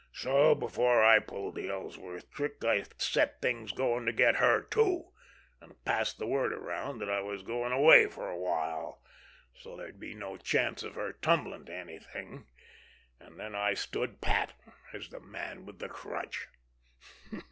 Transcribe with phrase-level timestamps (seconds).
[0.13, 5.11] So before I pulled the Ellsworth trick, I set things going to get her too,
[5.61, 9.03] and passed the word around that I was going away for a while,
[9.53, 12.47] so's there'd be no chance of her tumbling to anything—and
[13.55, 14.53] I stood pat
[14.91, 16.47] as the Man with the Crutch.